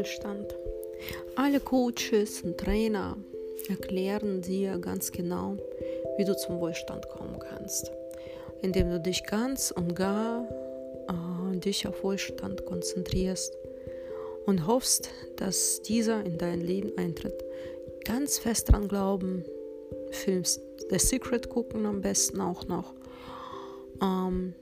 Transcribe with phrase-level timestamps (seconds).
[0.00, 0.56] Wohlstand.
[1.36, 3.16] Alle Coaches und Trainer
[3.68, 5.56] erklären dir ganz genau,
[6.16, 7.92] wie du zum Wohlstand kommen kannst,
[8.62, 10.48] indem du dich ganz und gar
[11.08, 13.58] äh, dich auf Wohlstand konzentrierst
[14.46, 17.44] und hoffst, dass dieser in dein Leben eintritt.
[18.04, 19.44] Ganz fest daran glauben,
[20.12, 22.94] Films The Secret gucken am besten auch noch.
[24.02, 24.54] Ähm,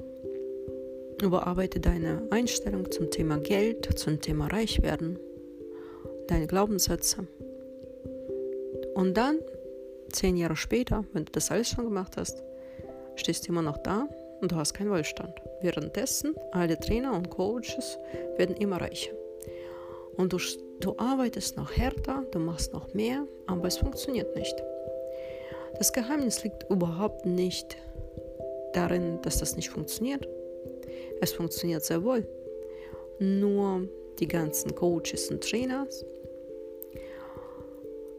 [1.22, 5.18] überarbeite deine Einstellung zum Thema Geld, zum Thema Reichwerden,
[6.28, 7.26] deine Glaubenssätze.
[8.94, 9.38] Und dann,
[10.12, 12.42] zehn Jahre später, wenn du das alles schon gemacht hast,
[13.16, 14.08] stehst du immer noch da
[14.40, 15.34] und du hast keinen Wohlstand.
[15.60, 17.98] Währenddessen, alle Trainer und Coaches
[18.36, 19.12] werden immer reicher.
[20.16, 20.38] Und du,
[20.80, 24.54] du arbeitest noch härter, du machst noch mehr, aber es funktioniert nicht.
[25.78, 27.76] Das Geheimnis liegt überhaupt nicht
[28.72, 30.28] darin, dass das nicht funktioniert.
[31.20, 32.26] Es funktioniert sehr wohl.
[33.18, 36.04] Nur die ganzen Coaches und Trainers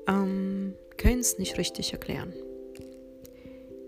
[0.08, 2.34] ähm, können es nicht richtig erklären.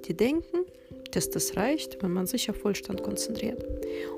[0.05, 0.65] Die denken,
[1.11, 3.65] dass das reicht, wenn man sich auf Wohlstand konzentriert.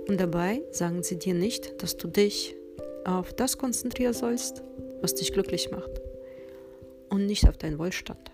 [0.08, 2.56] Und dabei sagen sie dir nicht, dass du dich
[3.06, 4.64] auf das konzentrieren sollst,
[5.02, 6.02] was dich glücklich macht.
[7.10, 8.32] Und nicht auf deinen Wohlstand.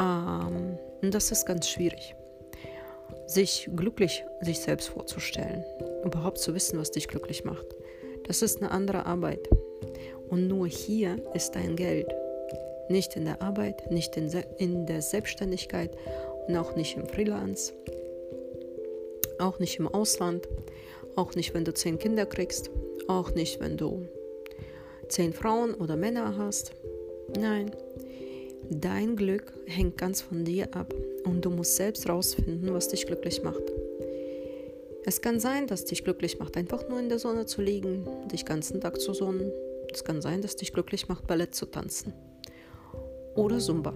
[0.00, 2.15] Ähm, und das ist ganz schwierig.
[3.26, 5.64] Sich glücklich sich selbst vorzustellen,
[6.04, 7.66] überhaupt zu wissen, was dich glücklich macht.
[8.26, 9.48] Das ist eine andere Arbeit.
[10.28, 12.08] Und nur hier ist dein Geld.
[12.88, 15.96] Nicht in der Arbeit, nicht in, in der Selbstständigkeit
[16.46, 17.72] und auch nicht im Freelance,
[19.38, 20.48] auch nicht im Ausland,
[21.16, 22.70] auch nicht, wenn du zehn Kinder kriegst,
[23.08, 24.06] auch nicht, wenn du
[25.08, 26.72] zehn Frauen oder Männer hast.
[27.36, 27.72] Nein,
[28.70, 30.94] dein Glück hängt ganz von dir ab
[31.26, 33.62] und du musst selbst rausfinden, was dich glücklich macht.
[35.04, 38.44] Es kann sein, dass dich glücklich macht, einfach nur in der Sonne zu liegen, dich
[38.44, 39.52] ganzen Tag zu sonnen.
[39.92, 42.12] Es kann sein, dass dich glücklich macht, Ballett zu tanzen
[43.34, 43.92] oder Zumba.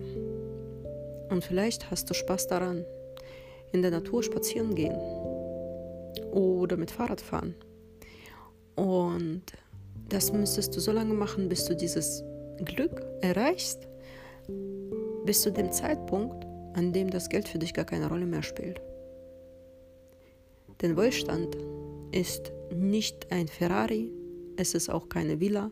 [1.31, 2.85] Und vielleicht hast du Spaß daran,
[3.73, 4.99] in der Natur spazieren gehen
[6.33, 7.55] oder mit Fahrrad fahren.
[8.75, 9.43] Und
[10.09, 12.25] das müsstest du so lange machen, bis du dieses
[12.65, 13.87] Glück erreichst,
[15.25, 18.81] bis zu dem Zeitpunkt, an dem das Geld für dich gar keine Rolle mehr spielt.
[20.83, 21.57] Denn Wohlstand
[22.13, 24.11] ist nicht ein Ferrari,
[24.57, 25.71] es ist auch keine Villa,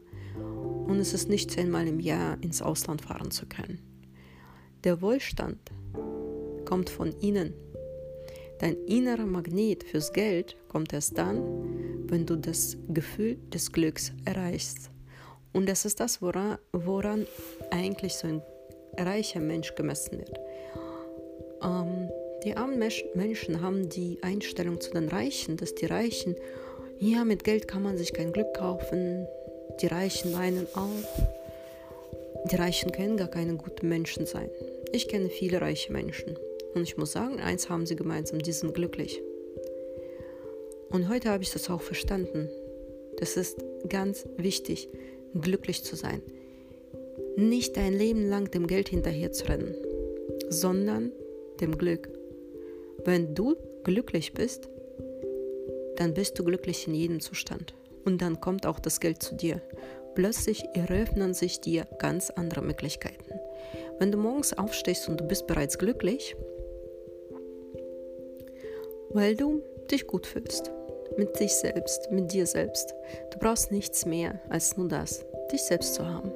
[0.86, 3.80] und es ist nicht zehnmal im Jahr ins Ausland fahren zu können.
[4.84, 5.58] Der Wohlstand
[6.64, 7.52] kommt von innen.
[8.58, 14.90] Dein innerer Magnet fürs Geld kommt erst dann, wenn du das Gefühl des Glücks erreichst.
[15.52, 17.26] Und das ist das, woran, woran
[17.70, 18.42] eigentlich so ein
[18.96, 20.38] reicher Mensch gemessen wird.
[21.62, 22.10] Ähm,
[22.44, 22.78] die armen
[23.14, 26.36] Menschen haben die Einstellung zu den Reichen, dass die Reichen,
[26.98, 29.26] ja, mit Geld kann man sich kein Glück kaufen,
[29.80, 32.48] die Reichen weinen auch.
[32.50, 34.50] Die Reichen können gar keine guten Menschen sein.
[34.92, 36.38] Ich kenne viele reiche Menschen.
[36.74, 39.20] Und ich muss sagen, eins haben sie gemeinsam, die sind glücklich.
[40.90, 42.48] Und heute habe ich das auch verstanden.
[43.18, 43.58] Das ist
[43.88, 44.88] ganz wichtig,
[45.38, 46.22] glücklich zu sein.
[47.36, 49.74] Nicht dein Leben lang dem Geld hinterher zu rennen,
[50.48, 51.12] sondern
[51.60, 52.08] dem Glück.
[53.04, 54.68] Wenn du glücklich bist,
[55.96, 57.74] dann bist du glücklich in jedem Zustand
[58.04, 59.60] und dann kommt auch das Geld zu dir.
[60.14, 63.38] Plötzlich eröffnen sich dir ganz andere Möglichkeiten.
[63.98, 66.36] Wenn du morgens aufstehst und du bist bereits glücklich,
[69.10, 70.70] weil du dich gut fühlst,
[71.16, 72.94] mit dich selbst, mit dir selbst.
[73.30, 76.30] Du brauchst nichts mehr als nur das, dich selbst zu haben.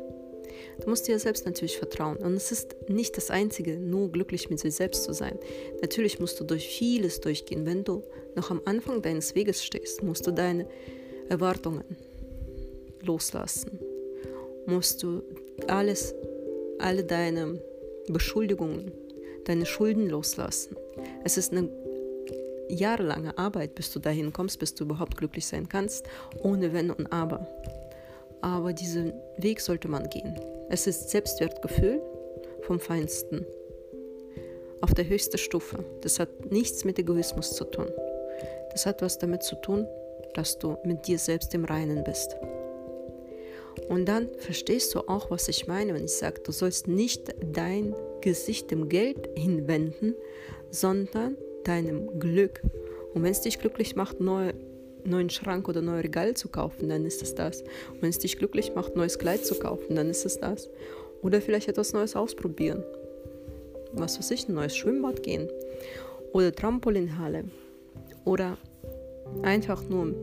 [0.82, 2.16] Du musst dir selbst natürlich vertrauen.
[2.16, 5.38] Und es ist nicht das Einzige, nur glücklich mit sich selbst zu sein.
[5.80, 7.66] Natürlich musst du durch vieles durchgehen.
[7.66, 8.02] Wenn du
[8.34, 10.66] noch am Anfang deines Weges stehst, musst du deine
[11.28, 11.84] Erwartungen
[13.02, 13.78] loslassen.
[14.66, 15.22] Musst du
[15.68, 16.14] alles,
[16.78, 17.62] alle deine
[18.08, 18.90] Beschuldigungen,
[19.44, 20.76] deine Schulden loslassen.
[21.24, 21.68] Es ist eine
[22.68, 26.06] jahrelange Arbeit, bis du dahin kommst, bis du überhaupt glücklich sein kannst,
[26.42, 27.46] ohne Wenn und Aber.
[28.42, 30.38] Aber diesen Weg sollte man gehen.
[30.68, 32.02] Es ist Selbstwertgefühl
[32.62, 33.46] vom Feinsten.
[34.80, 35.84] Auf der höchsten Stufe.
[36.00, 37.86] Das hat nichts mit Egoismus zu tun.
[38.72, 39.86] Das hat was damit zu tun,
[40.34, 42.36] dass du mit dir selbst im Reinen bist.
[43.88, 47.94] Und dann verstehst du auch, was ich meine, wenn ich sage, du sollst nicht dein
[48.20, 50.14] Gesicht dem Geld hinwenden,
[50.70, 52.62] sondern deinem Glück.
[53.14, 54.54] Und wenn es dich glücklich macht, neue,
[55.04, 57.64] neuen Schrank oder neue Regal zu kaufen, dann ist es das.
[58.00, 60.68] Wenn es dich glücklich macht, neues Kleid zu kaufen, dann ist es das.
[61.22, 62.82] Oder vielleicht etwas Neues ausprobieren.
[63.92, 65.48] Was weiß ich, ein neues Schwimmbad gehen.
[66.32, 67.44] Oder Trampolinhalle.
[68.24, 68.56] Oder
[69.42, 70.14] Einfach nur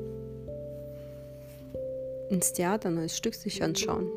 [2.29, 4.07] ins Theater ein neues Stück sich anschauen.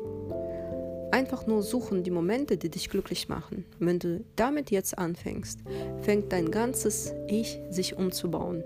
[1.11, 3.65] Einfach nur suchen die Momente, die dich glücklich machen.
[3.79, 5.59] wenn du damit jetzt anfängst,
[6.01, 8.63] fängt dein ganzes Ich sich umzubauen.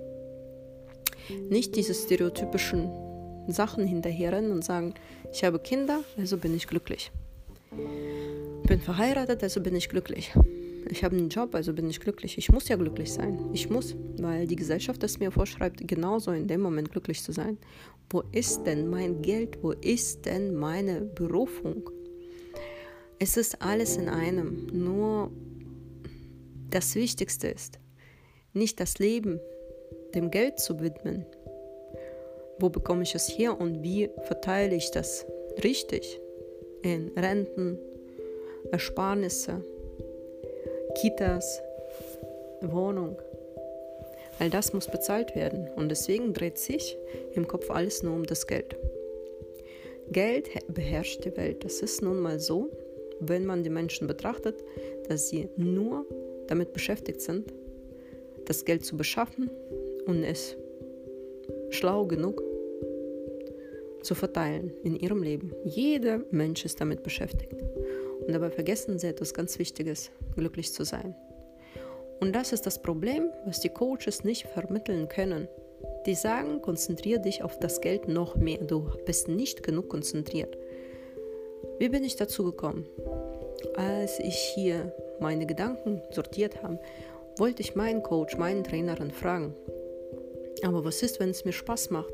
[1.50, 2.90] Nicht diese stereotypischen
[3.48, 4.94] Sachen hinterherrennen und sagen,
[5.32, 7.12] ich habe Kinder, also bin ich glücklich.
[8.64, 10.34] Bin verheiratet, also bin ich glücklich.
[10.90, 12.38] Ich habe einen Job, also bin ich glücklich.
[12.38, 13.50] Ich muss ja glücklich sein.
[13.54, 17.58] Ich muss, weil die Gesellschaft es mir vorschreibt, genauso in dem Moment glücklich zu sein.
[18.10, 19.62] Wo ist denn mein Geld?
[19.62, 21.90] Wo ist denn meine Berufung?
[23.20, 24.68] Es ist alles in einem.
[24.72, 25.32] Nur
[26.70, 27.80] das Wichtigste ist,
[28.54, 29.40] nicht das Leben
[30.14, 31.26] dem Geld zu widmen.
[32.60, 35.26] Wo bekomme ich es her und wie verteile ich das
[35.64, 36.20] richtig
[36.82, 37.78] in Renten,
[38.72, 39.64] Ersparnisse,
[40.96, 41.62] Kitas,
[42.62, 43.18] Wohnung.
[44.40, 46.98] All das muss bezahlt werden und deswegen dreht sich
[47.34, 48.76] im Kopf alles nur um das Geld.
[50.12, 51.64] Geld beherrscht die Welt.
[51.64, 52.70] Das ist nun mal so,
[53.20, 54.64] wenn man die Menschen betrachtet,
[55.08, 56.06] dass sie nur
[56.48, 57.54] damit beschäftigt sind,
[58.46, 59.50] das Geld zu beschaffen
[60.08, 60.56] und es
[61.70, 62.42] schlau genug
[64.02, 65.54] zu verteilen in ihrem Leben.
[65.66, 67.62] Jeder Mensch ist damit beschäftigt.
[68.26, 71.16] Und dabei vergessen sie etwas ganz Wichtiges, glücklich zu sein.
[72.20, 75.48] Und das ist das Problem, was die Coaches nicht vermitteln können.
[76.06, 78.60] Die sagen, konzentriere dich auf das Geld noch mehr.
[78.60, 80.58] Du bist nicht genug konzentriert.
[81.80, 82.86] Wie bin ich dazu gekommen?
[83.76, 86.80] Als ich hier meine Gedanken sortiert habe,
[87.38, 89.54] wollte ich meinen Coach, meinen Trainerin fragen,
[90.64, 92.14] aber was ist, wenn es mir Spaß macht,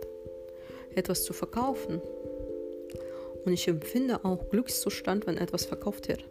[0.96, 2.02] etwas zu verkaufen?
[3.46, 6.24] Und ich empfinde auch Glückszustand, wenn etwas verkauft wird.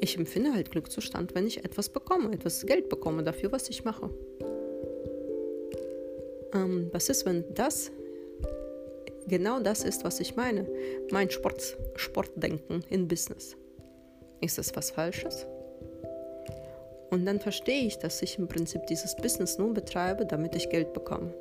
[0.00, 4.10] Ich empfinde halt Glückszustand, wenn ich etwas bekomme, etwas Geld bekomme dafür, was ich mache.
[6.54, 7.90] Ähm, was ist, wenn das
[9.26, 10.66] genau das ist, was ich meine?
[11.10, 13.56] Mein Sport, Sportdenken in Business.
[14.40, 15.46] Ist das was Falsches?
[17.10, 20.92] Und dann verstehe ich, dass ich im Prinzip dieses Business nur betreibe, damit ich Geld
[20.92, 21.34] bekomme.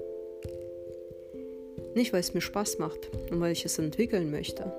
[1.95, 4.71] Nicht, weil es mir Spaß macht und weil ich es entwickeln möchte.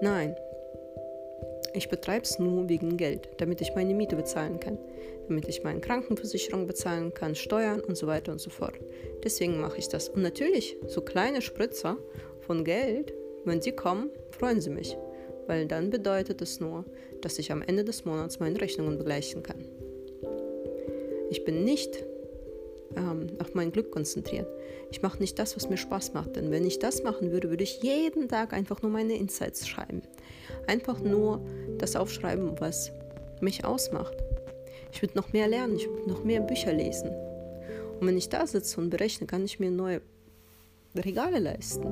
[0.00, 0.36] Nein,
[1.76, 4.78] ich betreibe es nur wegen Geld, damit ich meine Miete bezahlen kann,
[5.26, 8.74] damit ich meine Krankenversicherung bezahlen kann, Steuern und so weiter und so fort.
[9.24, 10.08] Deswegen mache ich das.
[10.08, 11.98] Und natürlich, so kleine Spritzer
[12.40, 13.12] von Geld,
[13.44, 14.96] wenn sie kommen, freuen sie mich,
[15.46, 16.84] weil dann bedeutet es nur,
[17.22, 19.64] dass ich am Ende des Monats meine Rechnungen begleichen kann.
[21.30, 22.04] Ich bin nicht
[22.96, 24.48] ähm, auf mein Glück konzentriert.
[24.90, 26.36] Ich mache nicht das, was mir Spaß macht.
[26.36, 30.02] Denn wenn ich das machen würde, würde ich jeden Tag einfach nur meine Insights schreiben.
[30.66, 31.44] Einfach nur
[31.78, 32.92] das aufschreiben, was
[33.40, 34.16] mich ausmacht.
[34.92, 37.10] Ich würde noch mehr lernen, ich würde noch mehr Bücher lesen.
[38.00, 40.00] Und wenn ich da sitze und berechne, kann ich mir neue
[40.94, 41.84] Regale leisten.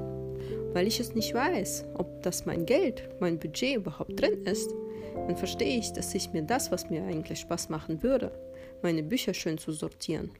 [0.72, 4.70] Weil ich es nicht weiß, ob das mein Geld, mein Budget überhaupt drin ist,
[5.14, 8.30] dann verstehe ich, dass ich mir das, was mir eigentlich Spaß machen würde,
[8.82, 10.30] meine Bücher schön zu sortieren,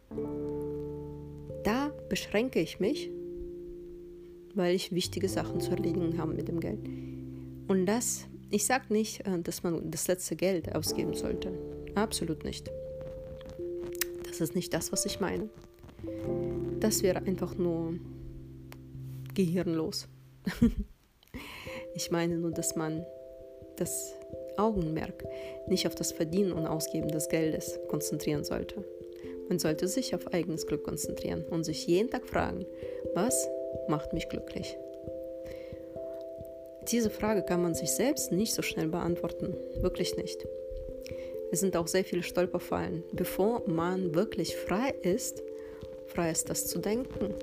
[1.65, 3.11] da beschränke ich mich,
[4.55, 6.81] weil ich wichtige Sachen zu erledigen habe mit dem Geld.
[7.69, 11.53] Und das, ich sage nicht, äh, dass man das letzte Geld ausgeben sollte.
[11.95, 12.71] Absolut nicht.
[14.27, 15.49] Das ist nicht das, was ich meine.
[16.81, 17.95] Das wäre einfach nur
[19.35, 20.09] gehirnlos.
[21.95, 23.05] ich meine nur, dass man
[23.77, 24.15] das
[24.57, 25.25] Augenmerk
[25.67, 28.85] nicht auf das Verdienen und Ausgeben des Geldes konzentrieren sollte.
[29.49, 32.65] Man sollte sich auf eigenes Glück konzentrieren und sich jeden Tag fragen,
[33.15, 33.49] was
[33.89, 34.77] macht mich glücklich?
[36.91, 40.47] Diese Frage kann man sich selbst nicht so schnell beantworten, wirklich nicht.
[41.53, 43.05] Es sind auch sehr viele Stolperfallen.
[43.13, 45.43] Bevor man wirklich frei ist,
[46.07, 47.35] frei ist das zu denken,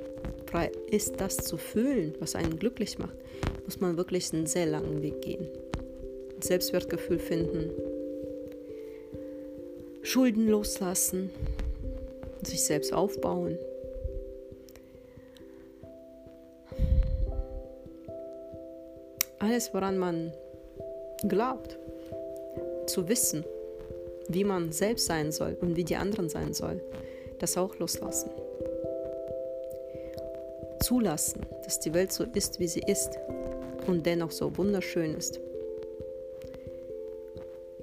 [0.46, 3.18] frei ist das zu fühlen, was einen glücklich macht,
[3.66, 5.48] muss man wirklich einen sehr langen Weg gehen.
[6.44, 7.72] Selbstwertgefühl finden,
[10.02, 11.30] Schulden loslassen,
[12.42, 13.58] sich selbst aufbauen.
[19.40, 20.34] Alles, woran man
[21.28, 21.78] glaubt,
[22.88, 23.44] zu wissen,
[24.28, 26.82] wie man selbst sein soll und wie die anderen sein sollen,
[27.40, 28.30] das auch loslassen.
[30.82, 33.20] Zulassen, dass die Welt so ist, wie sie ist
[33.88, 35.40] und dennoch so wunderschön ist.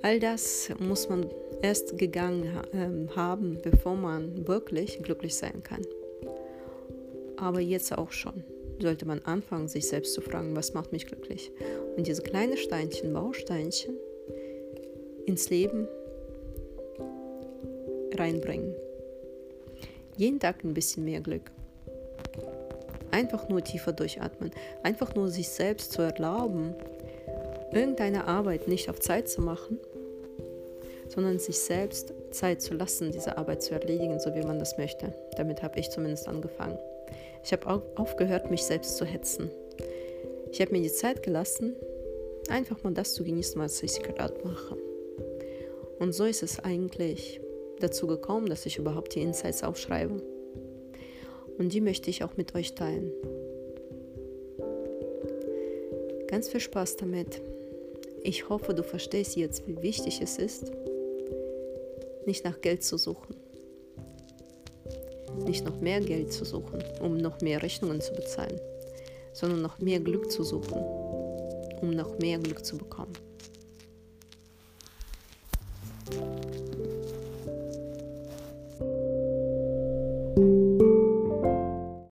[0.06, 1.28] All das muss man
[1.62, 5.82] erst gegangen äh, haben, bevor man wirklich glücklich sein kann.
[7.36, 8.44] Aber jetzt auch schon
[8.80, 11.50] sollte man anfangen, sich selbst zu fragen, was macht mich glücklich?
[11.96, 13.96] Und diese kleinen Steinchen, Bausteinchen
[15.26, 15.88] ins Leben
[18.14, 18.76] reinbringen.
[20.16, 21.50] Jeden Tag ein bisschen mehr Glück.
[23.10, 24.52] Einfach nur tiefer durchatmen.
[24.84, 26.76] Einfach nur sich selbst zu erlauben,
[27.72, 29.80] irgendeine Arbeit nicht auf Zeit zu machen,
[31.08, 35.14] sondern sich selbst Zeit zu lassen, diese Arbeit zu erledigen, so wie man das möchte.
[35.36, 36.78] Damit habe ich zumindest angefangen.
[37.44, 39.50] Ich habe aufgehört, mich selbst zu hetzen.
[40.50, 41.76] Ich habe mir die Zeit gelassen,
[42.48, 44.76] einfach mal das zu genießen, was ich gerade mache.
[45.98, 47.40] Und so ist es eigentlich
[47.80, 50.22] dazu gekommen, dass ich überhaupt die Insights aufschreibe.
[51.58, 53.12] Und die möchte ich auch mit euch teilen.
[56.28, 57.40] Ganz viel Spaß damit.
[58.22, 60.72] Ich hoffe, du verstehst jetzt, wie wichtig es ist,
[62.26, 63.36] nicht nach Geld zu suchen.
[65.44, 68.60] Nicht noch mehr Geld zu suchen, um noch mehr Rechnungen zu bezahlen,
[69.32, 70.80] sondern noch mehr Glück zu suchen,
[71.80, 73.12] um noch mehr Glück zu bekommen.